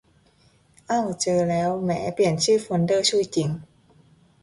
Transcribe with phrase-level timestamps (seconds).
[0.87, 3.49] เอ้า เจอแล้ว แหม เปลี่ยนชื่อโฟลเดอร์ชุ่ยจริง